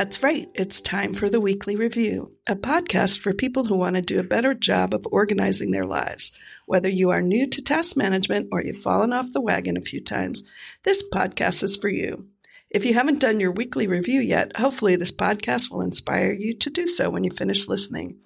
That's 0.00 0.22
right. 0.22 0.48
It's 0.54 0.80
time 0.80 1.12
for 1.12 1.28
the 1.28 1.42
Weekly 1.42 1.76
Review, 1.76 2.32
a 2.46 2.56
podcast 2.56 3.18
for 3.18 3.34
people 3.34 3.66
who 3.66 3.74
want 3.74 3.96
to 3.96 4.00
do 4.00 4.18
a 4.18 4.22
better 4.22 4.54
job 4.54 4.94
of 4.94 5.06
organizing 5.12 5.72
their 5.72 5.84
lives. 5.84 6.32
Whether 6.64 6.88
you 6.88 7.10
are 7.10 7.20
new 7.20 7.46
to 7.46 7.62
task 7.62 7.98
management 7.98 8.48
or 8.50 8.62
you've 8.62 8.78
fallen 8.78 9.12
off 9.12 9.34
the 9.34 9.42
wagon 9.42 9.76
a 9.76 9.82
few 9.82 10.02
times, 10.02 10.42
this 10.84 11.04
podcast 11.12 11.62
is 11.62 11.76
for 11.76 11.90
you. 11.90 12.28
If 12.70 12.86
you 12.86 12.94
haven't 12.94 13.20
done 13.20 13.40
your 13.40 13.52
weekly 13.52 13.86
review 13.86 14.22
yet, 14.22 14.56
hopefully 14.56 14.96
this 14.96 15.12
podcast 15.12 15.70
will 15.70 15.82
inspire 15.82 16.32
you 16.32 16.54
to 16.54 16.70
do 16.70 16.86
so 16.86 17.10
when 17.10 17.22
you 17.22 17.30
finish 17.30 17.68
listening. 17.68 18.20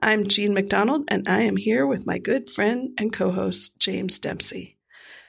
I'm 0.00 0.26
Jean 0.26 0.54
McDonald, 0.54 1.04
and 1.08 1.28
I 1.28 1.42
am 1.42 1.58
here 1.58 1.86
with 1.86 2.06
my 2.06 2.16
good 2.16 2.48
friend 2.48 2.94
and 2.96 3.12
co 3.12 3.30
host, 3.30 3.78
James 3.78 4.18
Dempsey. 4.18 4.78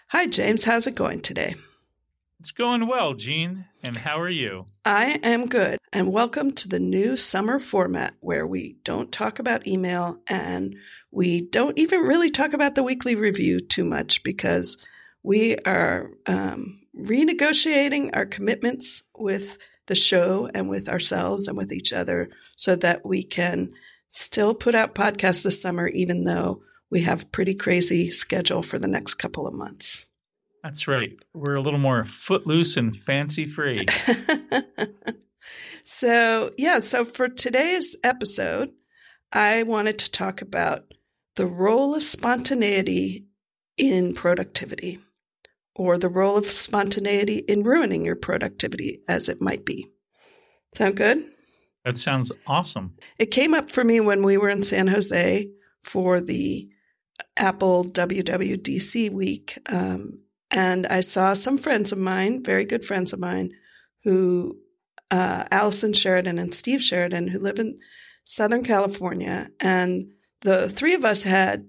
Hi, 0.08 0.28
James. 0.28 0.64
How's 0.64 0.88
it 0.88 0.96
going 0.96 1.20
today? 1.20 1.56
It's 2.42 2.50
going 2.50 2.88
well, 2.88 3.14
Jean. 3.14 3.66
And 3.84 3.96
how 3.96 4.20
are 4.20 4.28
you? 4.28 4.66
I 4.84 5.20
am 5.22 5.46
good. 5.46 5.78
And 5.94 6.12
welcome 6.12 6.52
to 6.54 6.68
the 6.68 6.80
new 6.80 7.16
summer 7.16 7.60
format 7.60 8.16
where 8.20 8.48
we 8.48 8.78
don't 8.84 9.12
talk 9.12 9.38
about 9.38 9.68
email 9.68 10.18
and 10.26 10.76
we 11.12 11.42
don't 11.42 11.78
even 11.78 12.00
really 12.00 12.32
talk 12.32 12.54
about 12.54 12.74
the 12.74 12.82
weekly 12.82 13.14
review 13.14 13.60
too 13.60 13.86
much 13.86 14.24
because 14.24 14.84
we 15.22 15.56
are 15.68 16.10
um, 16.26 16.80
renegotiating 16.98 18.10
our 18.16 18.26
commitments 18.26 19.04
with 19.16 19.60
the 19.86 19.94
show 19.94 20.50
and 20.52 20.68
with 20.68 20.90
ourselves 20.90 21.48
and 21.48 21.56
with 21.56 21.72
each 21.72 21.94
other 21.94 22.28
so 22.58 22.76
that 22.76 23.06
we 23.06 23.22
can 23.22 23.70
still 24.10 24.56
put 24.56 24.74
out 24.74 24.96
podcasts 24.96 25.44
this 25.44 25.62
summer, 25.62 25.88
even 25.90 26.24
though 26.24 26.64
we 26.90 27.02
have 27.02 27.32
pretty 27.32 27.54
crazy 27.54 28.10
schedule 28.10 28.64
for 28.64 28.80
the 28.80 28.88
next 28.88 29.14
couple 29.14 29.46
of 29.46 29.54
months. 29.54 30.08
That's 30.64 30.88
right. 30.88 31.14
We're 31.34 31.56
a 31.56 31.62
little 31.62 31.80
more 31.80 32.06
footloose 32.06 32.78
and 32.78 32.96
fancy 32.96 33.48
free. 33.48 33.86
so, 35.84 36.52
yeah, 36.58 36.80
so 36.80 37.04
for 37.04 37.28
today's 37.28 37.96
episode, 38.04 38.70
I 39.32 39.64
wanted 39.64 39.98
to 40.00 40.12
talk 40.12 40.42
about 40.42 40.94
the 41.36 41.48
role 41.48 41.96
of 41.96 42.04
spontaneity 42.04 43.26
in 43.78 44.14
productivity 44.14 45.00
or 45.74 45.98
the 45.98 46.10
role 46.10 46.38
of 46.38 46.46
spontaneity 46.46 47.38
in 47.38 47.64
ruining 47.64 48.06
your 48.06 48.16
productivity, 48.16 49.02
as 49.08 49.30
it 49.30 49.42
might 49.42 49.66
be. 49.66 49.88
Sound 50.76 50.98
good? 50.98 51.26
That 51.86 51.98
sounds 51.98 52.32
awesome. 52.46 52.96
It 53.18 53.28
came 53.28 53.54
up 53.54 53.72
for 53.72 53.84
me 53.84 54.00
when 54.00 54.22
we 54.22 54.38
were 54.38 54.50
in 54.50 54.64
San 54.64 54.88
Jose 54.88 55.50
for 55.82 56.22
the 56.22 56.70
Apple 57.38 57.86
WWDC 57.86 59.12
week. 59.12 59.58
Um, 59.68 60.20
and 60.52 60.86
I 60.86 61.00
saw 61.00 61.34
some 61.34 61.58
friends 61.58 61.92
of 61.92 61.98
mine, 61.98 62.44
very 62.44 62.66
good 62.66 62.86
friends 62.86 63.14
of 63.14 63.20
mine, 63.20 63.54
who, 64.04 64.58
uh, 65.10 65.46
Allison 65.50 65.94
Sheridan 65.94 66.38
and 66.38 66.54
Steve 66.54 66.82
Sheridan, 66.82 67.30
who 67.30 67.40
live 67.40 67.58
in 67.58 67.80
Southern 68.26 68.64
California. 68.64 69.50
And 69.60 70.12
the 70.42 70.70
three 70.70 70.94
of 70.94 71.06
us 71.06 71.24
had 71.24 71.68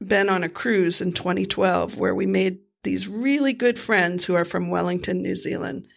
been 0.00 0.28
on 0.28 0.44
a 0.44 0.48
cruise 0.48 1.00
in 1.00 1.12
2012 1.12 1.98
where 1.98 2.14
we 2.14 2.26
made 2.26 2.60
these 2.84 3.08
really 3.08 3.52
good 3.52 3.78
friends 3.78 4.24
who 4.24 4.34
are 4.34 4.44
from 4.44 4.70
Wellington, 4.70 5.22
New 5.22 5.36
Zealand. 5.36 5.88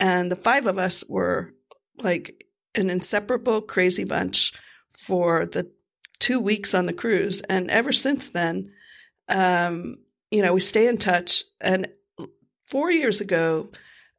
And 0.00 0.30
the 0.30 0.36
five 0.36 0.66
of 0.66 0.78
us 0.78 1.04
were 1.08 1.54
like 1.98 2.44
an 2.74 2.90
inseparable 2.90 3.60
crazy 3.60 4.04
bunch 4.04 4.52
for 4.90 5.46
the 5.46 5.70
two 6.18 6.40
weeks 6.40 6.74
on 6.74 6.86
the 6.86 6.92
cruise. 6.92 7.40
And 7.42 7.70
ever 7.70 7.92
since 7.92 8.28
then, 8.30 8.72
um, 9.28 9.98
you 10.34 10.42
know, 10.42 10.52
we 10.52 10.60
stay 10.60 10.88
in 10.88 10.98
touch. 10.98 11.44
And 11.60 11.88
four 12.66 12.90
years 12.90 13.20
ago, 13.20 13.70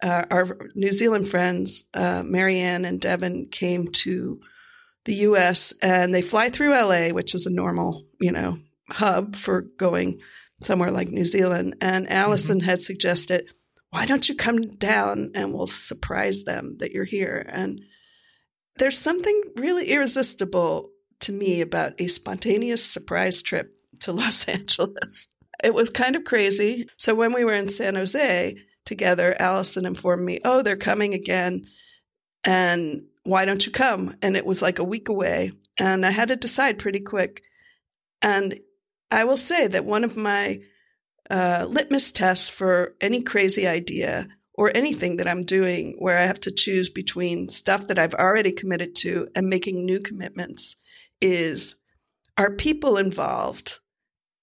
uh, 0.02 0.24
our 0.32 0.70
New 0.74 0.94
Zealand 0.94 1.28
friends, 1.28 1.90
uh, 1.94 2.24
Maryanne 2.24 2.86
and 2.86 3.02
Devon, 3.02 3.48
came 3.52 3.90
to 3.90 4.40
the 5.04 5.16
U.S. 5.16 5.74
and 5.82 6.16
they 6.16 6.22
fly 6.22 6.50
through 6.50 6.74
L.A., 6.74 7.12
which 7.12 7.36
is 7.36 7.46
a 7.46 7.52
normal, 7.52 8.06
you 8.22 8.32
know, 8.32 8.60
hub 8.90 9.36
for 9.36 9.62
going 9.62 10.22
somewhere 10.62 10.90
like 10.90 11.10
New 11.10 11.26
Zealand. 11.26 11.76
And 11.82 12.10
Allison 12.10 12.60
mm-hmm. 12.60 12.70
had 12.70 12.82
suggested, 12.82 13.50
why 13.90 14.06
don't 14.06 14.30
you 14.30 14.36
come 14.36 14.62
down 14.62 15.32
and 15.36 15.54
we'll 15.54 15.68
surprise 15.68 16.46
them 16.46 16.78
that 16.80 16.94
you're 16.94 17.04
here? 17.04 17.46
And 17.50 17.82
there's 18.78 18.98
something 18.98 19.42
really 19.58 19.92
irresistible 19.92 20.92
to 21.22 21.34
me 21.34 21.60
about 21.60 22.00
a 22.00 22.08
spontaneous 22.08 22.86
surprise 22.86 23.42
trip 23.42 23.76
to 24.00 24.12
Los 24.14 24.48
Angeles. 24.48 25.28
It 25.64 25.74
was 25.74 25.90
kind 25.90 26.16
of 26.16 26.24
crazy. 26.24 26.88
So 26.98 27.16
when 27.16 27.34
we 27.34 27.44
were 27.44 27.54
in 27.54 27.70
San 27.70 27.96
Jose 27.96 28.58
together, 28.86 29.36
Allison 29.40 29.86
informed 29.86 30.26
me, 30.26 30.40
oh, 30.44 30.62
they're 30.62 30.76
coming 30.76 31.14
again. 31.14 31.66
And 32.44 33.04
why 33.24 33.46
don't 33.46 33.66
you 33.66 33.72
come? 33.72 34.16
And 34.22 34.38
it 34.38 34.46
was 34.46 34.62
like 34.62 34.80
a 34.80 34.84
week 34.84 35.10
away. 35.10 35.52
And 35.80 36.06
I 36.06 36.12
had 36.12 36.28
to 36.28 36.36
decide 36.36 36.78
pretty 36.78 37.00
quick. 37.00 37.42
And 38.22 38.60
I 39.12 39.24
will 39.24 39.38
say 39.38 39.68
that 39.68 39.86
one 39.86 40.04
of 40.04 40.16
my 40.16 40.62
uh, 41.30 41.66
litmus 41.68 42.12
tests 42.12 42.50
for 42.50 42.96
any 43.02 43.22
crazy 43.22 43.68
idea 43.68 44.28
or 44.54 44.72
anything 44.76 45.18
that 45.18 45.28
I'm 45.28 45.44
doing 45.44 45.96
where 46.00 46.18
I 46.18 46.26
have 46.26 46.40
to 46.42 46.52
choose 46.52 46.90
between 46.90 47.50
stuff 47.50 47.88
that 47.88 48.00
I've 48.00 48.14
already 48.14 48.52
committed 48.52 48.96
to 48.98 49.28
and 49.36 49.48
making 49.48 49.86
new 49.86 50.00
commitments 50.00 50.78
is 51.22 51.76
are 52.38 52.52
people 52.52 52.98
involved? 52.98 53.80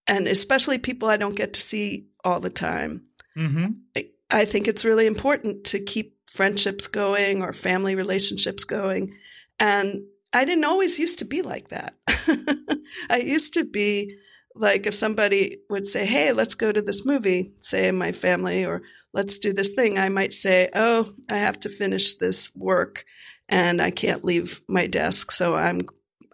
And 0.07 0.27
especially 0.27 0.79
people 0.79 1.09
I 1.09 1.17
don't 1.17 1.37
get 1.37 1.55
to 1.55 1.61
see 1.61 2.09
all 2.25 2.41
the 2.41 2.51
time. 2.51 3.03
Mm-hmm. 3.37 3.67
I, 3.97 4.09
I 4.31 4.45
think 4.45 4.69
it's 4.69 4.85
really 4.85 5.07
important 5.07 5.65
to 5.67 5.81
keep 5.81 6.17
friendships 6.31 6.87
going 6.87 7.43
or 7.43 7.53
family 7.53 7.95
relationships 7.95 8.65
going. 8.65 9.15
And 9.61 10.03
I 10.33 10.45
didn't 10.45 10.65
always 10.65 10.99
used 10.99 11.19
to 11.19 11.25
be 11.25 11.43
like 11.43 11.69
that. 11.69 11.95
I 13.11 13.19
used 13.19 13.55
to 13.55 13.65
be 13.65 14.17
like 14.55 14.87
if 14.87 14.95
somebody 14.95 15.59
would 15.69 15.87
say, 15.87 16.07
Hey, 16.07 16.33
let's 16.33 16.55
go 16.55 16.73
to 16.73 16.83
this 16.83 17.05
movie, 17.05 17.53
say 17.61 17.89
in 17.89 17.97
my 17.97 18.13
family, 18.13 18.65
or 18.65 18.83
let's 19.13 19.39
do 19.39 19.53
this 19.53 19.71
thing, 19.71 19.99
I 19.99 20.09
might 20.09 20.33
say, 20.33 20.71
Oh, 20.75 21.13
I 21.29 21.37
have 21.37 21.61
to 21.61 21.69
finish 21.69 22.15
this 22.15 22.55
work 22.57 23.05
and 23.49 23.83
I 23.83 23.91
can't 23.91 24.25
leave 24.25 24.63
my 24.69 24.87
desk. 24.87 25.33
So 25.33 25.55
I'm, 25.55 25.83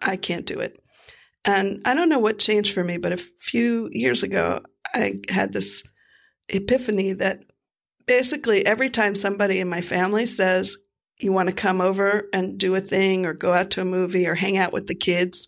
I 0.01 0.15
can't 0.15 0.45
do 0.45 0.59
it. 0.59 0.81
And 1.45 1.81
I 1.85 1.93
don't 1.93 2.09
know 2.09 2.19
what 2.19 2.39
changed 2.39 2.73
for 2.73 2.83
me, 2.83 2.97
but 2.97 3.13
a 3.13 3.17
few 3.17 3.89
years 3.91 4.23
ago, 4.23 4.61
I 4.93 5.19
had 5.29 5.53
this 5.53 5.83
epiphany 6.49 7.13
that 7.13 7.43
basically 8.05 8.65
every 8.65 8.89
time 8.89 9.15
somebody 9.15 9.59
in 9.59 9.69
my 9.69 9.81
family 9.81 10.25
says, 10.25 10.77
you 11.19 11.31
want 11.31 11.47
to 11.47 11.55
come 11.55 11.81
over 11.81 12.27
and 12.33 12.57
do 12.57 12.75
a 12.75 12.81
thing 12.81 13.25
or 13.25 13.33
go 13.33 13.53
out 13.53 13.71
to 13.71 13.81
a 13.81 13.85
movie 13.85 14.27
or 14.27 14.35
hang 14.35 14.57
out 14.57 14.73
with 14.73 14.87
the 14.87 14.95
kids, 14.95 15.47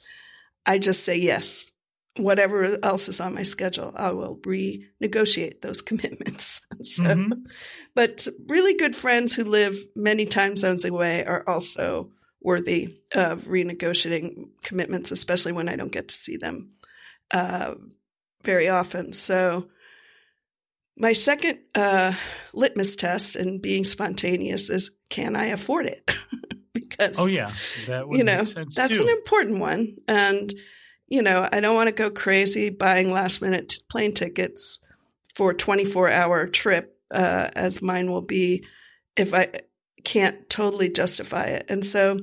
I 0.66 0.78
just 0.78 1.03
say 1.03 1.18
yes 1.18 1.72
whatever 2.18 2.78
else 2.84 3.08
is 3.08 3.22
on 3.22 3.34
my 3.34 3.44
schedule, 3.44 3.94
I 3.96 4.12
will 4.12 4.38
renegotiate 4.38 5.62
those 5.62 5.81
commitments. 5.81 6.62
so, 6.81 7.03
mm-hmm. 7.03 7.44
But 7.96 8.28
really 8.47 8.75
good 8.75 8.96
friends 8.96 9.34
who 9.34 9.44
live 9.44 9.78
many 9.96 10.25
time 10.25 10.56
zones 10.58 10.85
away 10.85 11.25
are 11.25 11.44
also 11.47 12.12
worthy 12.41 12.97
of 13.13 13.43
renegotiating 13.43 14.49
commitments, 14.64 15.11
especially 15.11 15.52
when 15.52 15.70
I 15.70 15.76
don't 15.76 15.91
get 15.91 16.09
to 16.09 16.16
see 16.16 16.38
them 16.38 16.72
uh, 17.32 17.76
very 18.43 18.70
often. 18.70 19.14
So, 19.14 19.67
my 20.97 21.14
second 21.14 21.59
uh, 21.73 22.14
litmus 22.53 22.96
test 22.96 23.35
in 23.35 23.59
being 23.59 23.85
spontaneous 23.85 24.70
is 24.70 24.91
can 25.09 25.35
I 25.35 25.47
afford 25.47 25.85
it? 25.85 26.11
because 26.73 27.17
oh 27.17 27.28
yeah, 27.28 27.53
that 27.88 28.05
you 28.11 28.23
know 28.23 28.44
that's 28.44 28.97
too. 28.97 29.03
an 29.03 29.09
important 29.09 29.59
one, 29.59 29.97
and 30.08 30.53
you 31.08 31.22
know, 31.22 31.47
I 31.52 31.59
don't 31.59 31.76
want 31.76 31.87
to 31.87 31.94
go 31.94 32.09
crazy 32.09 32.70
buying 32.70 33.11
last 33.11 33.41
minute 33.41 33.73
plane 33.90 34.14
tickets 34.14 34.79
for 35.34 35.52
a 35.52 35.55
24 35.55 36.09
hour 36.09 36.47
trip, 36.47 36.97
uh, 37.14 37.49
as 37.53 37.82
mine 37.82 38.09
will 38.11 38.22
be 38.22 38.66
if 39.17 39.34
I 39.34 39.49
can't 40.03 40.50
totally 40.50 40.90
justify 40.90 41.46
it. 41.46 41.66
And 41.70 41.86
so 41.86 42.18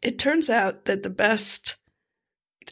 it 0.00 0.18
turns 0.18 0.50
out 0.50 0.86
that 0.86 1.02
the 1.02 1.10
best 1.10 1.76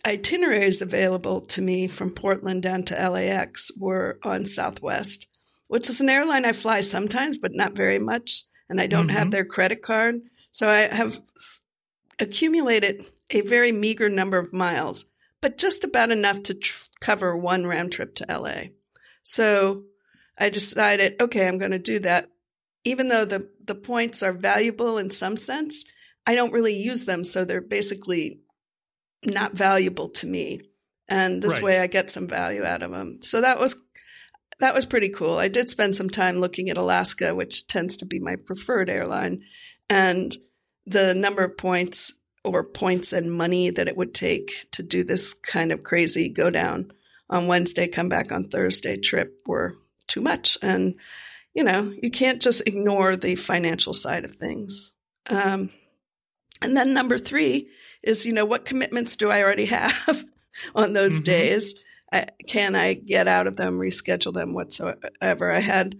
itineraries 0.04 0.82
available 0.82 1.42
to 1.42 1.62
me 1.62 1.86
from 1.86 2.10
Portland 2.10 2.62
down 2.62 2.84
to 2.84 2.94
LAX 2.94 3.70
were 3.76 4.18
on 4.22 4.46
Southwest, 4.46 5.26
which 5.68 5.88
is 5.88 6.00
an 6.00 6.08
airline 6.08 6.44
I 6.44 6.52
fly 6.52 6.80
sometimes, 6.80 7.38
but 7.38 7.54
not 7.54 7.74
very 7.74 7.98
much. 7.98 8.44
And 8.68 8.80
I 8.80 8.86
don't 8.86 9.08
mm-hmm. 9.08 9.16
have 9.16 9.30
their 9.30 9.44
credit 9.44 9.82
card. 9.82 10.20
So 10.52 10.68
I 10.68 10.94
have 10.94 11.20
accumulated 12.18 13.06
a 13.30 13.40
very 13.42 13.72
meager 13.72 14.08
number 14.08 14.38
of 14.38 14.52
miles, 14.52 15.06
but 15.40 15.58
just 15.58 15.84
about 15.84 16.10
enough 16.10 16.42
to 16.44 16.54
tr- 16.54 16.86
cover 17.00 17.36
one 17.36 17.66
round 17.66 17.92
trip 17.92 18.14
to 18.16 18.26
LA. 18.28 18.70
So 19.22 19.84
I 20.38 20.48
decided, 20.48 21.20
okay, 21.20 21.46
I'm 21.46 21.58
going 21.58 21.70
to 21.72 21.78
do 21.78 21.98
that. 22.00 22.30
Even 22.84 23.08
though 23.08 23.24
the, 23.24 23.48
the 23.64 23.74
points 23.74 24.22
are 24.22 24.32
valuable 24.32 24.98
in 24.98 25.10
some 25.10 25.36
sense, 25.36 25.84
I 26.26 26.34
don't 26.34 26.52
really 26.52 26.74
use 26.74 27.04
them. 27.04 27.24
So 27.24 27.44
they're 27.44 27.60
basically 27.60 28.40
not 29.24 29.54
valuable 29.54 30.08
to 30.08 30.26
me. 30.26 30.62
And 31.08 31.42
this 31.42 31.54
right. 31.54 31.62
way 31.62 31.80
I 31.80 31.86
get 31.88 32.10
some 32.10 32.28
value 32.28 32.64
out 32.64 32.82
of 32.82 32.92
them. 32.92 33.18
So 33.22 33.40
that 33.40 33.58
was 33.58 33.76
that 34.60 34.74
was 34.74 34.86
pretty 34.86 35.08
cool. 35.08 35.38
I 35.38 35.48
did 35.48 35.68
spend 35.68 35.96
some 35.96 36.10
time 36.10 36.38
looking 36.38 36.68
at 36.68 36.76
Alaska, 36.76 37.34
which 37.34 37.66
tends 37.66 37.96
to 37.98 38.06
be 38.06 38.18
my 38.18 38.36
preferred 38.36 38.90
airline. 38.90 39.42
And 39.88 40.36
the 40.86 41.14
number 41.14 41.42
of 41.42 41.56
points 41.56 42.12
or 42.44 42.62
points 42.62 43.12
and 43.12 43.32
money 43.32 43.70
that 43.70 43.88
it 43.88 43.96
would 43.96 44.14
take 44.14 44.66
to 44.72 44.82
do 44.82 45.02
this 45.02 45.34
kind 45.34 45.72
of 45.72 45.82
crazy 45.82 46.28
go 46.28 46.50
down 46.50 46.92
on 47.28 47.46
Wednesday, 47.46 47.86
come 47.86 48.08
back 48.08 48.32
on 48.32 48.44
Thursday 48.44 48.96
trip 48.96 49.34
were 49.46 49.76
too 50.06 50.20
much. 50.20 50.58
And, 50.62 50.94
you 51.54 51.64
know, 51.64 51.92
you 52.02 52.10
can't 52.10 52.40
just 52.40 52.66
ignore 52.66 53.16
the 53.16 53.34
financial 53.34 53.92
side 53.92 54.24
of 54.24 54.36
things. 54.36 54.92
Um, 55.28 55.70
and 56.62 56.76
then 56.76 56.92
number 56.92 57.18
three 57.18 57.68
is, 58.02 58.24
you 58.24 58.32
know, 58.32 58.44
what 58.44 58.64
commitments 58.64 59.16
do 59.16 59.30
I 59.30 59.42
already 59.42 59.64
have 59.66 60.24
on 60.74 60.92
those 60.92 61.16
mm-hmm. 61.16 61.24
days? 61.24 61.74
I, 62.12 62.26
can 62.46 62.74
I 62.74 62.94
get 62.94 63.28
out 63.28 63.46
of 63.46 63.56
them, 63.56 63.78
reschedule 63.78 64.34
them 64.34 64.52
whatsoever? 64.52 65.52
I 65.52 65.60
had 65.60 65.96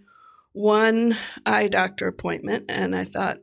one 0.53 1.17
eye 1.47 1.69
doctor 1.69 2.09
appointment, 2.09 2.67
and 2.69 2.97
I 2.97 3.05
thought, 3.05 3.39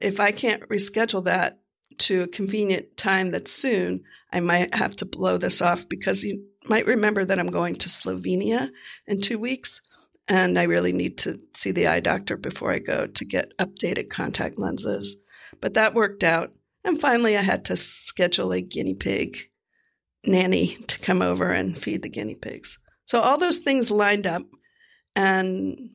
if 0.00 0.20
I 0.20 0.30
can't 0.30 0.68
reschedule 0.68 1.24
that 1.24 1.58
to 1.98 2.22
a 2.22 2.28
convenient 2.28 2.96
time 2.96 3.30
that's 3.30 3.52
soon, 3.52 4.04
I 4.32 4.40
might 4.40 4.74
have 4.74 4.96
to 4.96 5.04
blow 5.04 5.38
this 5.38 5.60
off 5.60 5.88
because 5.88 6.22
you 6.24 6.44
might 6.66 6.86
remember 6.86 7.24
that 7.24 7.38
I'm 7.38 7.50
going 7.50 7.76
to 7.76 7.88
Slovenia 7.88 8.70
in 9.06 9.20
two 9.20 9.38
weeks. 9.38 9.80
And 10.26 10.58
I 10.58 10.64
really 10.64 10.92
need 10.92 11.18
to 11.18 11.38
see 11.54 11.70
the 11.70 11.86
eye 11.86 12.00
doctor 12.00 12.36
before 12.36 12.72
I 12.72 12.78
go 12.78 13.06
to 13.06 13.24
get 13.24 13.56
updated 13.58 14.08
contact 14.08 14.58
lenses. 14.58 15.16
But 15.60 15.74
that 15.74 15.94
worked 15.94 16.24
out. 16.24 16.52
And 16.82 17.00
finally, 17.00 17.36
I 17.36 17.42
had 17.42 17.66
to 17.66 17.76
schedule 17.76 18.52
a 18.52 18.60
guinea 18.60 18.94
pig 18.94 19.38
nanny 20.26 20.76
to 20.86 20.98
come 20.98 21.22
over 21.22 21.50
and 21.50 21.76
feed 21.76 22.02
the 22.02 22.08
guinea 22.08 22.34
pigs. 22.34 22.78
So 23.06 23.20
all 23.20 23.38
those 23.38 23.58
things 23.58 23.90
lined 23.90 24.26
up. 24.26 24.42
And, 25.14 25.90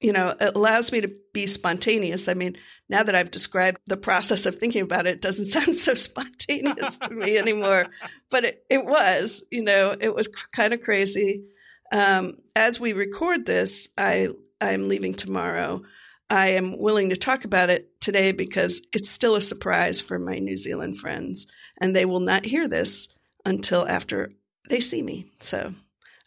you 0.00 0.12
know, 0.12 0.34
it 0.40 0.56
allows 0.56 0.90
me 0.90 1.02
to 1.02 1.12
be 1.32 1.46
spontaneous. 1.46 2.28
I 2.28 2.34
mean, 2.34 2.56
now 2.88 3.02
that 3.02 3.14
I've 3.14 3.30
described 3.30 3.80
the 3.86 3.96
process 3.96 4.46
of 4.46 4.58
thinking 4.58 4.82
about 4.82 5.06
it, 5.06 5.16
it 5.16 5.20
doesn't 5.20 5.44
sound 5.46 5.76
so 5.76 5.94
spontaneous 5.94 6.98
to 7.00 7.14
me 7.14 7.38
anymore. 7.38 7.86
But 8.28 8.44
it, 8.44 8.64
it 8.68 8.84
was, 8.84 9.44
you 9.52 9.62
know, 9.62 9.96
it 9.98 10.12
was 10.12 10.26
kind 10.26 10.74
of 10.74 10.80
crazy. 10.80 11.44
Um, 11.92 12.38
as 12.54 12.80
we 12.80 12.92
record 12.92 13.46
this, 13.46 13.88
I 13.96 14.28
I'm 14.60 14.88
leaving 14.88 15.14
tomorrow. 15.14 15.82
I 16.28 16.48
am 16.48 16.78
willing 16.78 17.10
to 17.10 17.16
talk 17.16 17.44
about 17.44 17.70
it 17.70 18.00
today 18.00 18.32
because 18.32 18.82
it's 18.92 19.10
still 19.10 19.36
a 19.36 19.40
surprise 19.40 20.00
for 20.00 20.18
my 20.18 20.38
New 20.38 20.56
Zealand 20.56 20.98
friends, 20.98 21.46
and 21.80 21.94
they 21.94 22.04
will 22.04 22.20
not 22.20 22.44
hear 22.44 22.66
this 22.66 23.08
until 23.44 23.86
after 23.86 24.30
they 24.68 24.80
see 24.80 25.02
me. 25.02 25.30
So 25.40 25.72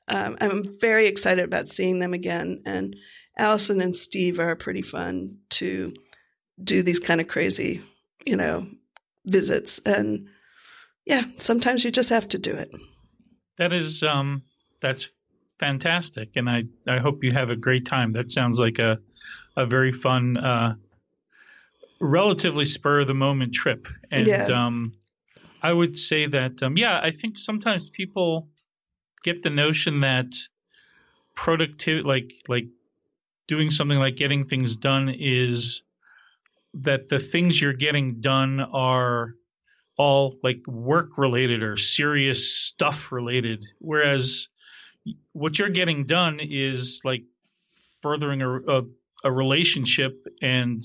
um, 0.07 0.38
I'm 0.41 0.63
very 0.79 1.07
excited 1.07 1.44
about 1.44 1.67
seeing 1.67 2.00
them 2.00 2.13
again. 2.13 2.62
And 2.65 2.95
Allison 3.38 3.81
and 3.81 3.95
Steve 3.95 4.39
are 4.39 4.55
pretty 4.55 4.81
fun 4.81 5.39
to 5.51 5.94
do 6.62 6.81
these 6.81 7.00
kind 7.00 7.21
of 7.21 7.27
crazy, 7.27 7.83
you 8.25 8.35
know, 8.35 8.67
visits. 9.25 9.79
And 9.85 10.27
yeah, 11.05 11.23
sometimes 11.38 11.83
you 11.83 11.91
just 11.91 12.09
have 12.09 12.27
to 12.29 12.38
do 12.38 12.53
it. 12.53 12.71
That 13.57 13.73
is, 13.73 14.03
um, 14.03 14.44
that's 14.81 15.09
fantastic. 15.59 16.29
And 16.35 16.50
I, 16.50 16.63
I 16.88 16.97
hope 16.97 17.23
you 17.23 17.31
have 17.31 17.50
a 17.50 17.56
great 17.56 17.85
time. 17.85 18.13
That 18.13 18.31
sounds 18.31 18.59
like 18.59 18.79
a, 18.79 19.00
a 19.56 19.65
very 19.65 19.91
fun, 19.91 20.38
uh, 20.38 20.75
relatively 22.00 22.65
spur 22.65 23.01
of 23.01 23.07
the 23.07 23.13
moment 23.13 23.53
trip. 23.53 23.88
And, 24.09 24.27
yeah. 24.27 24.45
um, 24.45 24.94
I 25.61 25.73
would 25.73 26.00
say 26.00 26.25
that, 26.27 26.63
um, 26.63 26.77
yeah, 26.77 27.00
I 27.03 27.11
think 27.11 27.38
sometimes 27.38 27.89
people 27.89 28.47
get 29.23 29.44
the 29.44 29.50
notion 29.50 30.00
that 30.00 30.33
productivity, 31.35 32.07
like, 32.07 32.31
like 32.47 32.67
doing 33.47 33.69
something 33.69 34.00
like 34.00 34.15
getting 34.15 34.45
things 34.45 34.75
done 34.77 35.09
is 35.09 35.83
that 36.75 37.09
the 37.09 37.19
things 37.19 37.59
you're 37.59 37.73
getting 37.73 38.21
done 38.21 38.59
are 38.59 39.33
all 39.97 40.38
like 40.44 40.65
work 40.65 41.17
related 41.17 41.62
or 41.62 41.75
serious 41.75 42.55
stuff 42.55 43.12
related 43.12 43.65
whereas 43.79 44.47
what 45.34 45.57
you're 45.57 45.69
getting 45.69 46.06
done 46.06 46.40
is 46.42 47.01
like 47.04 47.24
furthering 48.01 48.42
a, 48.42 48.57
a, 48.57 48.81
a, 49.24 49.31
relationship 49.31 50.25
and 50.42 50.84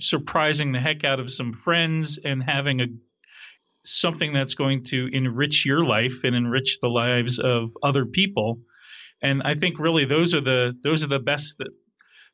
surprising 0.00 0.72
the 0.72 0.80
heck 0.80 1.04
out 1.04 1.20
of 1.20 1.30
some 1.30 1.52
friends 1.52 2.18
and 2.22 2.42
having 2.42 2.80
a 2.80 2.86
something 3.84 4.32
that's 4.32 4.54
going 4.54 4.84
to 4.84 5.08
enrich 5.12 5.64
your 5.64 5.82
life 5.82 6.24
and 6.24 6.36
enrich 6.36 6.78
the 6.80 6.88
lives 6.88 7.38
of 7.38 7.70
other 7.82 8.04
people. 8.04 8.60
And 9.22 9.42
i 9.42 9.54
think 9.54 9.78
really 9.78 10.04
those 10.04 10.34
are 10.34 10.40
the 10.40 10.76
those 10.82 11.02
are 11.02 11.08
the 11.08 11.18
best 11.18 11.56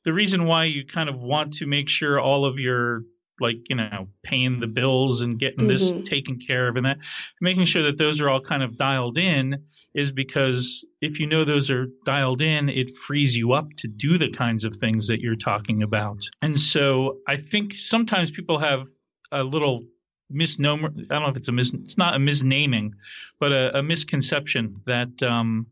the 0.04 0.12
reason 0.12 0.44
why 0.44 0.64
you 0.66 0.84
kind 0.86 1.08
of 1.08 1.18
want 1.18 1.54
to 1.54 1.66
make 1.66 1.88
sure 1.88 2.20
all 2.20 2.44
of 2.44 2.58
your 2.58 3.02
like 3.44 3.58
you 3.68 3.76
know 3.76 4.08
paying 4.22 4.58
the 4.58 4.66
bills 4.66 5.20
and 5.20 5.38
getting 5.38 5.68
mm-hmm. 5.68 5.68
this 5.68 5.92
taken 6.08 6.38
care 6.38 6.68
of 6.68 6.76
and 6.76 6.86
that 6.86 6.96
making 7.40 7.64
sure 7.64 7.84
that 7.84 7.98
those 7.98 8.20
are 8.20 8.28
all 8.28 8.40
kind 8.40 8.62
of 8.62 8.74
dialed 8.76 9.18
in 9.18 9.62
is 9.94 10.10
because 10.10 10.84
if 11.00 11.20
you 11.20 11.26
know 11.26 11.44
those 11.44 11.70
are 11.70 11.86
dialed 12.04 12.40
in 12.40 12.68
it 12.68 12.96
frees 12.96 13.36
you 13.36 13.52
up 13.52 13.68
to 13.76 13.86
do 13.86 14.16
the 14.18 14.30
kinds 14.30 14.64
of 14.64 14.74
things 14.74 15.08
that 15.08 15.20
you're 15.20 15.36
talking 15.36 15.82
about 15.82 16.18
and 16.42 16.58
so 16.58 17.18
i 17.28 17.36
think 17.36 17.74
sometimes 17.74 18.30
people 18.30 18.58
have 18.58 18.88
a 19.30 19.42
little 19.42 19.84
misnomer 20.30 20.88
i 20.88 21.14
don't 21.14 21.22
know 21.22 21.28
if 21.28 21.36
it's 21.36 21.48
a 21.48 21.52
mis 21.52 21.74
it's 21.74 21.98
not 21.98 22.14
a 22.14 22.18
misnaming 22.18 22.90
but 23.38 23.52
a, 23.52 23.78
a 23.78 23.82
misconception 23.82 24.74
that 24.86 25.22
um 25.22 25.66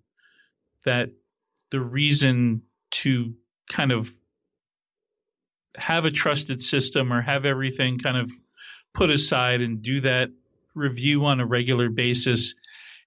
that 0.84 1.08
the 1.70 1.80
reason 1.80 2.62
to 2.90 3.32
kind 3.70 3.92
of 3.92 4.12
have 5.76 6.04
a 6.04 6.10
trusted 6.10 6.62
system 6.62 7.12
or 7.12 7.20
have 7.20 7.44
everything 7.44 7.98
kind 7.98 8.16
of 8.16 8.30
put 8.94 9.10
aside 9.10 9.60
and 9.60 9.82
do 9.82 10.00
that 10.02 10.28
review 10.74 11.24
on 11.24 11.40
a 11.40 11.46
regular 11.46 11.88
basis 11.88 12.54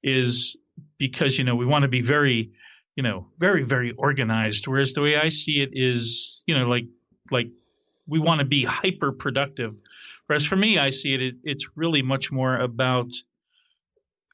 is 0.03 0.55
because 0.97 1.37
you 1.37 1.43
know 1.43 1.55
we 1.55 1.65
want 1.65 1.83
to 1.83 1.87
be 1.87 2.01
very 2.01 2.51
you 2.95 3.03
know 3.03 3.27
very 3.37 3.63
very 3.63 3.91
organized 3.91 4.67
whereas 4.67 4.93
the 4.93 5.01
way 5.01 5.17
i 5.17 5.29
see 5.29 5.61
it 5.61 5.69
is 5.73 6.41
you 6.45 6.57
know 6.57 6.67
like 6.67 6.85
like 7.31 7.47
we 8.07 8.19
want 8.19 8.39
to 8.39 8.45
be 8.45 8.63
hyper 8.63 9.11
productive 9.11 9.75
whereas 10.27 10.45
for 10.45 10.55
me 10.55 10.77
i 10.77 10.89
see 10.89 11.13
it, 11.13 11.21
it 11.21 11.35
it's 11.43 11.67
really 11.75 12.01
much 12.01 12.31
more 12.31 12.55
about 12.57 13.11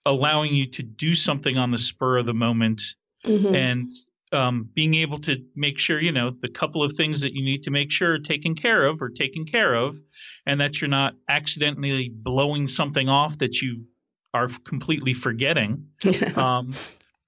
allowing 0.05 0.53
you 0.53 0.67
to 0.67 0.83
do 0.83 1.13
something 1.13 1.57
on 1.57 1.71
the 1.71 1.77
spur 1.77 2.17
of 2.17 2.25
the 2.25 2.33
moment 2.33 2.81
mm-hmm. 3.25 3.53
and 3.55 3.91
um, 4.31 4.69
being 4.73 4.93
able 4.95 5.19
to 5.19 5.38
make 5.55 5.79
sure 5.79 6.00
you 6.00 6.11
know 6.11 6.31
the 6.39 6.50
couple 6.50 6.83
of 6.83 6.93
things 6.93 7.21
that 7.21 7.33
you 7.33 7.43
need 7.43 7.63
to 7.63 7.71
make 7.71 7.91
sure 7.91 8.13
are 8.13 8.19
taken 8.19 8.55
care 8.55 8.85
of 8.85 9.01
or 9.01 9.09
taken 9.09 9.45
care 9.45 9.73
of, 9.73 10.00
and 10.45 10.61
that 10.61 10.81
you're 10.81 10.89
not 10.89 11.13
accidentally 11.27 12.09
blowing 12.13 12.67
something 12.67 13.09
off 13.09 13.38
that 13.39 13.61
you 13.61 13.85
are 14.33 14.47
completely 14.63 15.13
forgetting. 15.13 15.88
um, 16.35 16.73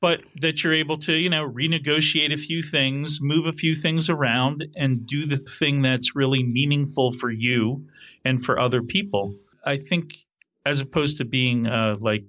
but 0.02 0.20
that 0.42 0.64
you're 0.64 0.74
able 0.74 0.98
to 0.98 1.14
you 1.14 1.30
know 1.30 1.50
renegotiate 1.50 2.34
a 2.34 2.38
few 2.38 2.62
things, 2.62 3.20
move 3.22 3.46
a 3.46 3.54
few 3.54 3.76
things 3.76 4.10
around, 4.10 4.66
and 4.76 5.06
do 5.08 5.26
the 5.26 5.38
thing 5.38 5.82
that's 5.82 6.16
really 6.16 6.44
meaningful 6.44 7.12
for 7.12 7.32
you 7.32 7.86
and 8.26 8.44
for 8.44 8.60
other 8.60 8.82
people. 8.82 9.36
I 9.66 9.78
think 9.78 10.18
as 10.66 10.82
opposed 10.82 11.18
to 11.18 11.26
being 11.26 11.68
uh, 11.68 11.96
like 12.00 12.26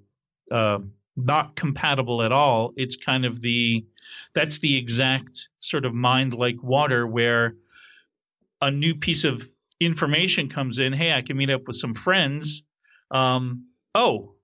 uh, 0.51 0.79
not 1.17 1.57
compatible 1.57 2.23
at 2.23 2.33
all, 2.33 2.73
it's 2.77 2.97
kind 2.97 3.25
of 3.25 3.41
the 3.41 3.87
that's 4.35 4.59
the 4.59 4.77
exact 4.77 5.49
sort 5.61 5.85
of 5.85 5.95
mind 5.95 6.35
like 6.35 6.63
water 6.63 7.07
where 7.07 7.55
a 8.61 8.71
new 8.71 8.95
piece 8.95 9.25
of 9.25 9.47
information 9.81 10.49
comes 10.49 10.79
in. 10.79 10.93
Hey, 10.93 11.13
I 11.13 11.23
can 11.23 11.37
meet 11.37 11.51
up 11.51 11.67
with 11.67 11.77
some 11.77 11.95
friends. 11.95 12.63
Um, 13.11 13.69
oh, 13.95 14.35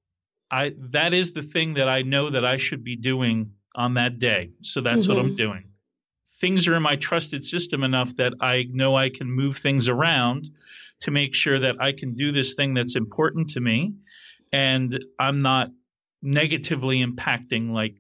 I 0.50 0.72
that 0.90 1.12
is 1.12 1.32
the 1.32 1.42
thing 1.42 1.74
that 1.74 1.88
I 1.88 2.02
know 2.02 2.30
that 2.30 2.44
I 2.44 2.56
should 2.56 2.84
be 2.84 2.96
doing 2.96 3.52
on 3.74 3.94
that 3.94 4.18
day. 4.18 4.50
So 4.62 4.80
that's 4.80 5.02
mm-hmm. 5.02 5.12
what 5.12 5.18
I'm 5.20 5.26
mm-hmm. 5.28 5.36
doing. 5.36 5.64
Things 6.40 6.68
are 6.68 6.76
in 6.76 6.82
my 6.82 6.96
trusted 6.96 7.44
system 7.44 7.84
enough 7.84 8.16
that 8.16 8.34
I 8.40 8.66
know 8.70 8.96
I 8.96 9.10
can 9.10 9.30
move 9.30 9.58
things 9.58 9.88
around 9.88 10.50
to 11.00 11.10
make 11.10 11.34
sure 11.34 11.58
that 11.58 11.80
I 11.80 11.92
can 11.92 12.14
do 12.14 12.32
this 12.32 12.54
thing 12.54 12.74
that's 12.74 12.96
important 12.96 13.50
to 13.50 13.60
me 13.60 13.94
and 14.52 15.04
I'm 15.18 15.42
not 15.42 15.70
negatively 16.22 17.04
impacting 17.04 17.70
like 17.70 17.94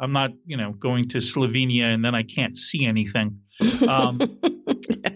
I'm 0.00 0.12
not, 0.12 0.30
you 0.44 0.56
know, 0.56 0.72
going 0.72 1.08
to 1.10 1.18
Slovenia 1.18 1.84
and 1.84 2.04
then 2.04 2.14
I 2.14 2.24
can't 2.24 2.56
see 2.56 2.84
anything. 2.84 3.40
Um, 3.88 4.18
yeah. 4.20 5.10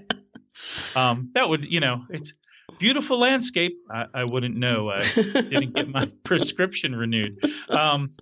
um, 1.11 1.31
that 1.35 1.49
would, 1.49 1.65
you 1.65 1.81
know, 1.81 2.05
it's 2.11 2.33
beautiful 2.79 3.19
landscape. 3.19 3.77
I, 3.91 4.07
I 4.15 4.25
wouldn't 4.31 4.57
know. 4.57 4.89
I 4.89 5.03
didn't 5.15 5.75
get 5.75 5.89
my 5.89 6.07
prescription 6.25 6.95
renewed. 6.95 7.43
Um, 7.69 8.13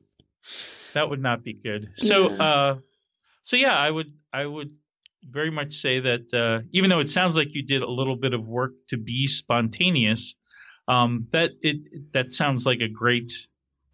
that 0.95 1.11
would 1.11 1.21
not 1.21 1.45
be 1.45 1.53
good. 1.53 1.91
So, 1.97 2.31
yeah. 2.31 2.43
uh, 2.43 2.77
so 3.43 3.57
yeah, 3.57 3.77
I 3.77 3.91
would, 3.91 4.11
I 4.33 4.47
would 4.47 4.75
very 5.29 5.51
much 5.51 5.73
say 5.73 6.01
that 6.01 6.33
uh, 6.33 6.67
even 6.73 6.91
though 6.91 7.01
it 7.01 7.09
sounds 7.09 7.37
like 7.37 7.49
you 7.53 7.63
did 7.63 7.83
a 7.83 7.91
little 7.91 8.17
bit 8.17 8.33
of 8.33 8.47
work 8.47 8.73
to 8.89 8.97
be 8.97 9.27
spontaneous, 9.27 10.35
um, 10.89 11.27
that 11.33 11.51
it 11.63 12.13
that 12.13 12.33
sounds 12.33 12.65
like 12.65 12.81
a 12.81 12.89
great 12.89 13.33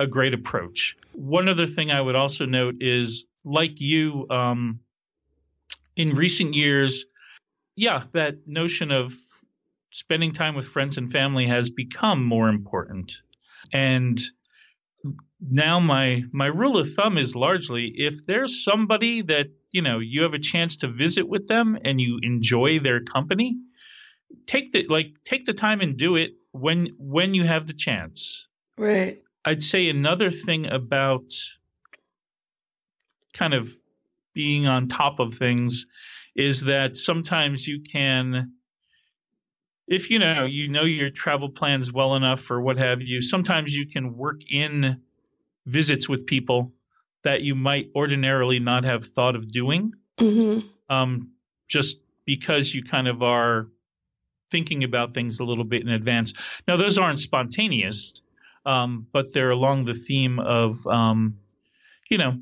a 0.02 0.06
great 0.06 0.35
approach. 0.35 0.97
One 1.12 1.49
other 1.49 1.66
thing 1.66 1.90
I 1.90 2.00
would 2.00 2.16
also 2.16 2.44
note 2.44 2.76
is, 2.80 3.26
like 3.44 3.80
you, 3.80 4.26
um, 4.30 4.80
in 5.97 6.11
recent 6.11 6.54
years, 6.54 7.04
yeah, 7.76 8.04
that 8.12 8.47
notion 8.47 8.90
of 8.90 9.14
spending 9.92 10.32
time 10.32 10.54
with 10.54 10.66
friends 10.66 10.99
and 10.99 11.12
family 11.12 11.47
has 11.47 11.71
become 11.71 12.25
more 12.25 12.49
important. 12.49 13.12
And 13.73 14.21
now 15.40 15.80
my 15.80 16.23
my 16.32 16.47
rule 16.47 16.78
of 16.78 16.92
thumb 16.94 17.18
is 17.18 17.35
largely 17.35 17.92
if 17.97 18.26
there's 18.26 18.64
somebody 18.64 19.23
that 19.23 19.47
you 19.71 19.82
know 19.82 19.99
you 19.99 20.23
have 20.23 20.35
a 20.35 20.38
chance 20.38 20.76
to 20.76 20.88
visit 20.88 21.28
with 21.28 21.49
them 21.49 21.76
and 21.85 22.00
you 22.00 22.21
enjoy 22.23 22.78
their 22.78 23.00
company 23.00 23.56
take 24.47 24.73
the 24.73 24.87
like 24.87 25.09
take 25.25 25.44
the 25.44 25.52
time 25.52 25.80
and 25.80 25.97
do 25.97 26.14
it 26.14 26.32
when 26.52 26.90
when 26.99 27.35
you 27.35 27.44
have 27.44 27.66
the 27.66 27.73
chance 27.73 28.47
right 28.78 29.22
i'd 29.44 29.62
say 29.62 29.88
another 29.88 30.30
thing 30.30 30.66
about 30.66 31.25
kind 33.34 33.54
of 33.54 33.72
being 34.34 34.66
on 34.66 34.88
top 34.88 35.20
of 35.20 35.34
things 35.34 35.87
is 36.34 36.62
that 36.62 36.96
sometimes 36.96 37.66
you 37.66 37.80
can 37.80 38.52
if 39.88 40.11
you 40.11 40.18
know 40.18 40.44
you 40.44 40.68
know 40.68 40.84
your 40.84 41.11
travel 41.11 41.49
plans 41.49 41.92
well 41.92 42.14
enough 42.14 42.50
or 42.50 42.61
what 42.61 42.78
have 42.78 43.02
you 43.02 43.20
sometimes 43.20 43.76
you 43.76 43.87
can 43.87 44.16
work 44.16 44.40
in 44.50 45.00
visits 45.66 46.08
with 46.08 46.26
people 46.26 46.72
that 47.25 47.42
you 47.42 47.54
might 47.54 47.90
ordinarily 47.94 48.58
not 48.58 48.84
have 48.84 49.06
thought 49.06 49.37
of 49.37 49.50
doing. 49.50 49.92
Mm-hmm. 50.18 50.66
um, 50.94 51.30
just 51.68 51.96
because 52.26 52.75
you 52.75 52.84
kind 52.84 53.08
of 53.08 53.22
are 53.22 53.68
thinking 54.50 54.84
about 54.84 55.14
things 55.14 55.40
a 55.40 55.44
little 55.44 55.64
bit 55.64 55.82
in 55.82 55.88
advance. 55.88 56.34
Now 56.68 56.76
those 56.76 56.99
aren't 56.99 57.18
spontaneous 57.18 58.20
um, 58.64 59.07
but 59.12 59.33
they're 59.33 59.50
along 59.50 59.85
the 59.85 59.95
theme 59.95 60.38
of 60.38 60.87
um, 60.87 61.38
you 62.11 62.19
know 62.19 62.38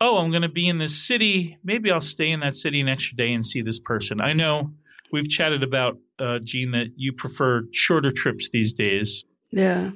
oh 0.00 0.16
i'm 0.18 0.30
going 0.30 0.42
to 0.42 0.48
be 0.48 0.68
in 0.68 0.78
this 0.78 1.06
city 1.06 1.58
maybe 1.62 1.90
i'll 1.90 2.00
stay 2.00 2.30
in 2.30 2.40
that 2.40 2.56
city 2.56 2.80
an 2.80 2.88
extra 2.88 3.16
day 3.16 3.32
and 3.32 3.44
see 3.46 3.62
this 3.62 3.80
person 3.80 4.20
i 4.20 4.32
know 4.32 4.72
we've 5.12 5.28
chatted 5.28 5.62
about 5.62 5.98
uh, 6.18 6.38
Jean 6.38 6.72
that 6.72 6.92
you 6.96 7.12
prefer 7.12 7.64
shorter 7.72 8.10
trips 8.10 8.50
these 8.50 8.72
days. 8.72 9.24
Yeah. 9.50 9.90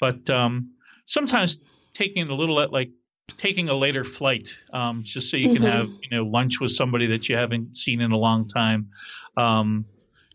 But 0.00 0.28
um, 0.30 0.74
sometimes 1.06 1.58
taking 1.92 2.28
a 2.28 2.34
little 2.34 2.68
like 2.70 2.90
taking 3.36 3.68
a 3.68 3.74
later 3.74 4.04
flight, 4.04 4.56
um, 4.72 5.02
just 5.04 5.30
so 5.30 5.36
you 5.36 5.54
can 5.54 5.62
mm-hmm. 5.62 5.64
have 5.64 5.90
you 6.02 6.16
know 6.16 6.24
lunch 6.24 6.60
with 6.60 6.72
somebody 6.72 7.08
that 7.08 7.28
you 7.28 7.36
haven't 7.36 7.76
seen 7.76 8.00
in 8.00 8.12
a 8.12 8.16
long 8.16 8.48
time, 8.48 8.90
um, 9.36 9.86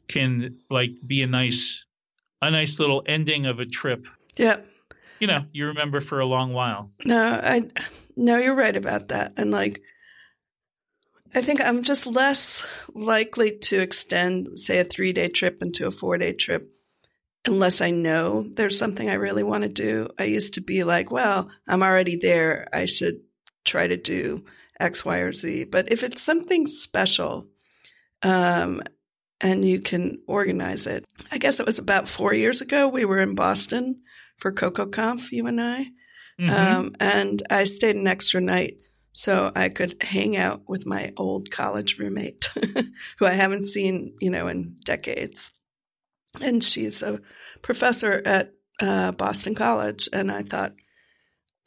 can 0.07 0.57
like 0.69 0.91
be 1.05 1.21
a 1.21 1.27
nice 1.27 1.85
a 2.41 2.49
nice 2.49 2.79
little 2.79 3.03
ending 3.05 3.45
of 3.45 3.59
a 3.59 3.65
trip. 3.65 4.07
Yeah. 4.35 4.57
You 5.21 5.27
know, 5.27 5.45
you 5.53 5.67
remember 5.67 6.01
for 6.01 6.19
a 6.19 6.25
long 6.25 6.51
while. 6.51 6.89
No, 7.05 7.23
I 7.23 7.69
no, 8.17 8.37
you're 8.37 8.55
right 8.55 8.75
about 8.75 9.09
that. 9.09 9.33
And 9.37 9.51
like 9.51 9.83
I 11.35 11.41
think 11.43 11.61
I'm 11.61 11.83
just 11.83 12.07
less 12.07 12.65
likely 12.93 13.57
to 13.59 13.79
extend, 13.79 14.57
say, 14.57 14.79
a 14.79 14.83
three 14.83 15.13
day 15.13 15.27
trip 15.27 15.61
into 15.61 15.85
a 15.85 15.91
four 15.91 16.17
day 16.17 16.33
trip 16.33 16.71
unless 17.45 17.81
I 17.81 17.91
know 17.91 18.47
there's 18.55 18.79
something 18.79 19.09
I 19.09 19.13
really 19.13 19.43
want 19.43 19.61
to 19.61 19.69
do. 19.69 20.09
I 20.17 20.23
used 20.23 20.55
to 20.55 20.61
be 20.61 20.83
like, 20.83 21.11
well, 21.11 21.51
I'm 21.67 21.83
already 21.83 22.15
there. 22.15 22.67
I 22.73 22.85
should 22.85 23.21
try 23.63 23.85
to 23.87 23.97
do 23.97 24.43
X, 24.79 25.05
Y, 25.05 25.17
or 25.17 25.33
Z. 25.33 25.65
But 25.65 25.91
if 25.91 26.01
it's 26.01 26.21
something 26.23 26.65
special, 26.65 27.45
um, 28.23 28.81
and 29.39 29.63
you 29.63 29.81
can 29.81 30.19
organize 30.27 30.87
it. 30.87 31.05
I 31.31 31.37
guess 31.37 31.59
it 31.59 31.65
was 31.67 31.77
about 31.77 32.07
four 32.07 32.33
years 32.33 32.61
ago. 32.61 32.87
We 32.87 33.05
were 33.05 33.19
in 33.19 33.35
Boston 33.35 34.01
for 34.41 34.51
CocoConf, 34.51 35.31
you 35.31 35.45
and 35.45 35.61
I. 35.61 35.85
Mm-hmm. 36.39 36.49
Um, 36.49 36.95
and 36.99 37.43
I 37.49 37.63
stayed 37.65 37.95
an 37.95 38.07
extra 38.07 38.41
night 38.41 38.81
so 39.13 39.51
I 39.55 39.69
could 39.69 40.01
hang 40.01 40.35
out 40.35 40.63
with 40.67 40.85
my 40.85 41.13
old 41.15 41.51
college 41.51 41.99
roommate, 41.99 42.49
who 43.19 43.25
I 43.25 43.33
haven't 43.33 43.63
seen, 43.63 44.15
you 44.19 44.31
know, 44.31 44.47
in 44.47 44.77
decades. 44.83 45.51
And 46.39 46.63
she's 46.63 47.03
a 47.03 47.19
professor 47.61 48.21
at 48.25 48.53
uh, 48.81 49.11
Boston 49.11 49.53
College, 49.53 50.09
and 50.11 50.31
I 50.31 50.41
thought 50.41 50.73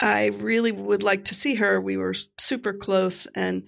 I 0.00 0.26
really 0.26 0.72
would 0.72 1.02
like 1.02 1.26
to 1.26 1.34
see 1.34 1.56
her. 1.56 1.80
We 1.80 1.96
were 1.96 2.14
super 2.38 2.72
close, 2.72 3.26
and 3.36 3.64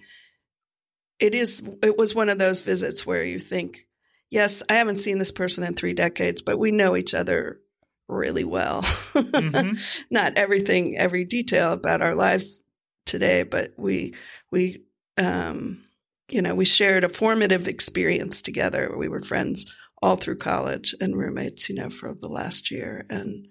it 1.20 1.34
is 1.34 1.62
it 1.82 1.98
was 1.98 2.14
one 2.14 2.30
of 2.30 2.38
those 2.38 2.60
visits 2.60 3.06
where 3.06 3.22
you 3.22 3.38
think, 3.38 3.86
yes, 4.30 4.62
I 4.70 4.74
haven't 4.74 4.96
seen 4.96 5.18
this 5.18 5.32
person 5.32 5.62
in 5.62 5.74
three 5.74 5.92
decades, 5.92 6.40
but 6.40 6.58
we 6.58 6.72
know 6.72 6.96
each 6.96 7.12
other 7.12 7.60
really 8.08 8.44
well. 8.44 8.82
Mm-hmm. 8.82 9.72
Not 10.10 10.36
everything, 10.36 10.96
every 10.96 11.24
detail 11.24 11.72
about 11.72 12.02
our 12.02 12.14
lives 12.14 12.62
today, 13.04 13.42
but 13.42 13.72
we 13.76 14.14
we 14.50 14.82
um, 15.16 15.84
you 16.28 16.42
know 16.42 16.54
we 16.54 16.64
shared 16.64 17.04
a 17.04 17.08
formative 17.08 17.68
experience 17.68 18.42
together. 18.42 18.94
We 18.96 19.08
were 19.08 19.22
friends 19.22 19.72
all 20.02 20.16
through 20.16 20.36
college 20.36 20.94
and 21.00 21.16
roommates, 21.16 21.68
you 21.68 21.74
know, 21.74 21.90
for 21.90 22.14
the 22.14 22.28
last 22.28 22.70
year, 22.70 23.06
and 23.08 23.48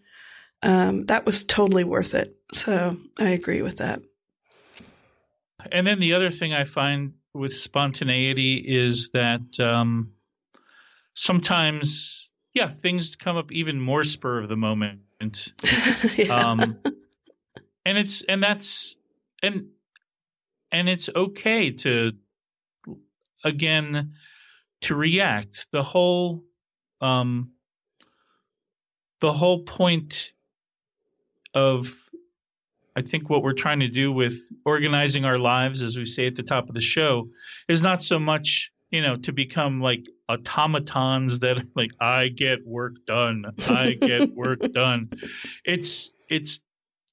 um, 0.62 1.06
that 1.06 1.26
was 1.26 1.44
totally 1.44 1.84
worth 1.84 2.14
it. 2.14 2.36
So 2.54 2.98
I 3.20 3.30
agree 3.30 3.62
with 3.62 3.78
that. 3.78 4.02
And 5.72 5.86
then 5.86 6.00
the 6.00 6.14
other 6.14 6.30
thing 6.32 6.54
I 6.54 6.64
find 6.64 7.14
with 7.34 7.54
spontaneity 7.54 8.64
is 8.66 9.10
that 9.14 9.60
um, 9.60 10.12
sometimes, 11.16 12.25
yeah, 12.56 12.74
things 12.74 13.16
come 13.16 13.38
up 13.38 13.52
even 13.52 13.80
more 13.80 14.04
spur 14.04 14.42
of 14.42 14.50
the 14.50 14.56
moment. 14.56 15.02
yeah. 16.18 16.34
um, 16.34 16.80
and 17.86 17.98
it's 17.98 18.24
and 18.24 18.42
that's 18.42 18.96
and 19.44 19.68
and 20.72 20.90
it's 20.90 21.10
okay 21.16 21.72
to 21.72 22.14
again 23.44 24.14
to 24.82 24.96
react 24.96 25.68
the 25.72 25.84
whole 25.84 26.44
um 27.02 27.52
the 29.22 29.34
whole 29.34 29.64
point 29.64 30.32
of 31.54 31.94
I 32.96 33.02
think 33.02 33.30
what 33.30 33.44
we're 33.44 33.54
trying 33.54 33.82
to 33.82 33.90
do 33.90 34.12
with 34.12 34.38
organizing 34.66 35.26
our 35.26 35.38
lives, 35.38 35.84
as 35.84 35.98
we 35.98 36.06
say 36.06 36.28
at 36.28 36.36
the 36.36 36.44
top 36.44 36.70
of 36.70 36.76
the 36.76 36.82
show, 36.82 37.30
is 37.68 37.82
not 37.82 38.02
so 38.02 38.20
much, 38.20 38.72
you 38.92 39.02
know, 39.02 39.16
to 39.18 39.32
become 39.32 39.82
like 39.82 40.06
automatons 40.30 41.40
that 41.40 41.66
like 41.76 41.92
I 42.00 42.28
get 42.30 42.66
work 42.66 42.94
done, 43.06 43.46
I 43.68 43.94
get 43.94 44.32
work 44.36 44.60
done. 44.72 45.12
It's 45.64 46.12
it's 46.30 46.62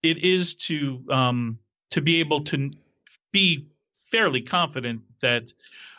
it 0.02 0.24
is 0.24 0.54
to 0.56 1.02
um, 1.10 1.58
to 1.90 2.00
be 2.00 2.20
able 2.20 2.44
to 2.44 2.70
be 3.32 3.68
fairly 4.10 4.42
confident 4.42 5.00
that 5.22 5.44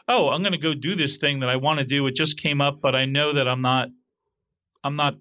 oh 0.07 0.29
i'm 0.29 0.41
going 0.41 0.51
to 0.51 0.57
go 0.57 0.73
do 0.75 0.93
this 0.93 1.17
thing 1.17 1.39
that 1.39 1.49
i 1.49 1.55
want 1.55 1.79
to 1.79 1.85
do. 1.85 2.05
It 2.05 2.15
just 2.15 2.37
came 2.37 2.61
up 2.61 2.79
but 2.81 2.95
i 2.95 3.05
know 3.05 3.33
that 3.33 3.47
i'm 3.47 3.61
not 3.61 3.89
i'm 4.83 4.95
not 4.95 5.15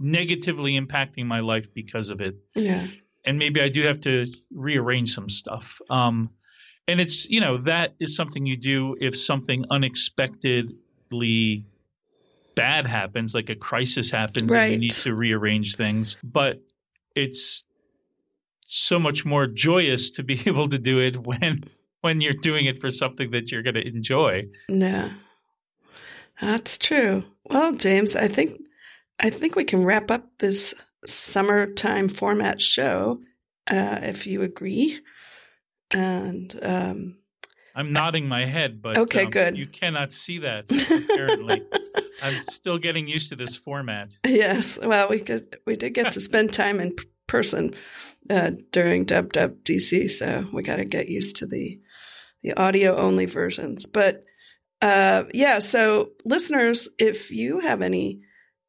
negatively 0.00 0.78
impacting 0.80 1.26
my 1.26 1.38
life 1.38 1.72
because 1.72 2.10
of 2.10 2.20
it. 2.20 2.36
Yeah. 2.56 2.86
And 3.24 3.38
maybe 3.38 3.60
i 3.60 3.68
do 3.68 3.82
have 3.82 4.00
to 4.00 4.26
rearrange 4.52 5.14
some 5.14 5.28
stuff. 5.28 5.80
Um, 5.88 6.30
and 6.88 7.00
it's 7.00 7.28
you 7.28 7.40
know 7.40 7.58
that 7.58 7.94
is 8.00 8.16
something 8.16 8.46
you 8.46 8.56
do 8.56 8.96
if 9.00 9.16
something 9.16 9.64
unexpectedly 9.70 11.64
bad 12.54 12.86
happens 12.86 13.34
like 13.34 13.48
a 13.48 13.54
crisis 13.54 14.10
happens 14.10 14.52
right. 14.52 14.64
and 14.64 14.72
you 14.74 14.78
need 14.78 14.90
to 14.90 15.14
rearrange 15.14 15.76
things 15.76 16.16
but 16.22 16.60
it's 17.14 17.64
so 18.74 18.98
much 18.98 19.24
more 19.24 19.46
joyous 19.46 20.10
to 20.10 20.22
be 20.22 20.40
able 20.46 20.68
to 20.68 20.78
do 20.78 20.98
it 20.98 21.16
when 21.16 21.64
when 22.00 22.20
you're 22.20 22.32
doing 22.32 22.66
it 22.66 22.80
for 22.80 22.90
something 22.90 23.30
that 23.30 23.52
you're 23.52 23.62
going 23.62 23.74
to 23.74 23.86
enjoy. 23.86 24.48
Yeah. 24.68 25.12
That's 26.40 26.76
true. 26.76 27.24
Well, 27.44 27.72
James, 27.74 28.16
I 28.16 28.28
think 28.28 28.60
I 29.20 29.30
think 29.30 29.54
we 29.54 29.64
can 29.64 29.84
wrap 29.84 30.10
up 30.10 30.26
this 30.38 30.74
summertime 31.06 32.08
format 32.08 32.60
show 32.60 33.20
uh, 33.70 34.00
if 34.02 34.26
you 34.26 34.42
agree. 34.42 35.00
And 35.92 36.58
um, 36.62 37.16
I'm 37.74 37.92
nodding 37.92 38.28
my 38.28 38.44
head, 38.44 38.82
but 38.82 38.98
okay, 38.98 39.24
um, 39.24 39.30
good. 39.30 39.56
You 39.56 39.66
cannot 39.66 40.12
see 40.12 40.38
that 40.38 40.70
apparently. 40.90 41.62
I'm 42.22 42.42
still 42.44 42.78
getting 42.78 43.08
used 43.08 43.30
to 43.30 43.36
this 43.36 43.56
format. 43.56 44.16
Yes. 44.24 44.78
Well, 44.82 45.08
we 45.08 45.20
could 45.20 45.58
we 45.66 45.76
did 45.76 45.90
get 45.90 46.12
to 46.12 46.20
spend 46.28 46.52
time 46.52 46.80
in 46.80 46.96
person 47.26 47.74
uh, 48.30 48.52
during 48.70 49.06
WWDC, 49.06 50.10
so 50.10 50.46
we 50.52 50.62
got 50.62 50.76
to 50.76 50.84
get 50.84 51.08
used 51.08 51.36
to 51.36 51.46
the 51.46 51.80
the 52.42 52.54
audio 52.54 52.96
only 52.96 53.26
versions. 53.26 53.86
But 53.86 54.24
uh, 54.80 55.24
yeah, 55.32 55.60
so 55.60 56.10
listeners, 56.24 56.88
if 56.98 57.30
you 57.30 57.60
have 57.60 57.82
any 57.82 58.22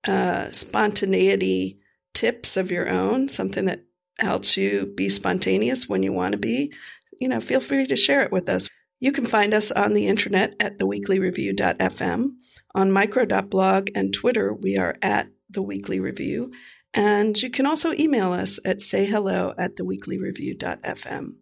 uh, 0.08 0.52
spontaneity 0.52 1.80
tips 2.14 2.56
of 2.56 2.72
your 2.72 2.88
own, 2.90 3.28
something 3.28 3.66
that 3.66 3.84
helps 4.20 4.56
you 4.56 4.86
be 4.96 5.10
spontaneous 5.10 5.90
when 5.90 6.04
you 6.04 6.14
want 6.14 6.34
to 6.34 6.38
be, 6.38 6.72
you 7.20 7.28
know, 7.28 7.40
feel 7.40 7.60
free 7.60 7.86
to 7.88 7.96
share 7.96 8.22
it 8.24 8.32
with 8.32 8.50
us. 8.50 8.68
You 9.00 9.12
can 9.12 9.26
find 9.26 9.54
us 9.54 9.72
on 9.72 9.94
the 9.94 10.08
internet 10.08 10.56
at 10.60 10.80
theweeklyreview.fm. 10.80 12.30
On 12.76 12.92
micro.blog 12.92 13.90
and 13.94 14.14
Twitter, 14.14 14.54
we 14.54 14.78
are 14.78 14.96
at 15.02 15.28
the 15.50 15.62
Weekly 15.62 16.00
Review. 16.00 16.52
And 16.94 17.40
you 17.42 17.50
can 17.50 17.66
also 17.66 17.94
email 17.94 18.34
us 18.34 18.60
at 18.66 18.78
sayhello 18.78 19.54
at 19.58 19.76
theweeklyreview.fm. 19.76 21.36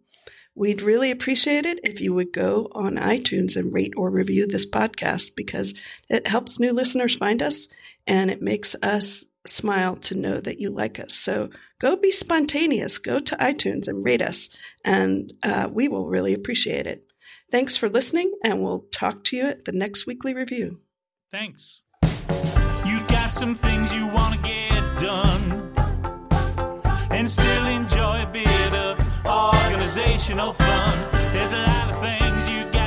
We'd 0.54 0.82
really 0.82 1.10
appreciate 1.10 1.64
it 1.64 1.80
if 1.82 2.00
you 2.00 2.12
would 2.12 2.32
go 2.32 2.68
on 2.72 2.96
iTunes 2.96 3.56
and 3.56 3.72
rate 3.72 3.94
or 3.96 4.10
review 4.10 4.46
this 4.46 4.68
podcast 4.68 5.34
because 5.34 5.74
it 6.10 6.26
helps 6.26 6.60
new 6.60 6.72
listeners 6.72 7.16
find 7.16 7.42
us 7.42 7.68
and 8.06 8.30
it 8.30 8.42
makes 8.42 8.76
us 8.82 9.24
smile 9.46 9.96
to 9.96 10.14
know 10.14 10.40
that 10.40 10.58
you 10.58 10.70
like 10.70 10.98
us. 11.00 11.14
So 11.14 11.50
go 11.80 11.96
be 11.96 12.10
spontaneous. 12.10 12.98
Go 12.98 13.18
to 13.18 13.36
iTunes 13.36 13.88
and 13.88 14.04
rate 14.04 14.22
us, 14.22 14.50
and 14.84 15.32
uh, 15.42 15.68
we 15.70 15.88
will 15.88 16.08
really 16.08 16.32
appreciate 16.34 16.86
it. 16.86 17.04
Thanks 17.50 17.76
for 17.76 17.88
listening, 17.88 18.32
and 18.44 18.62
we'll 18.62 18.86
talk 18.92 19.24
to 19.24 19.36
you 19.36 19.46
at 19.46 19.64
the 19.64 19.72
next 19.72 20.06
weekly 20.06 20.34
review. 20.34 20.80
Thanks. 21.30 21.82
You 22.86 23.00
got 23.08 23.30
some 23.30 23.54
things 23.54 23.94
you 23.94 24.06
want 24.06 24.34
to 24.34 24.42
get 24.42 24.98
done 24.98 25.72
and 27.10 27.28
still 27.28 27.66
enjoy 27.66 28.22
a 28.22 28.30
bit 28.32 28.74
of 28.74 28.98
organizational 29.26 30.52
fun. 30.52 31.12
There's 31.32 31.52
a 31.52 31.62
lot 31.62 31.90
of 31.90 32.00
things 32.00 32.48
you 32.50 32.60
got 32.72 32.81